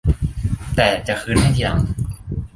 [0.75, 1.79] แต่จะคืนให้ทีหลัง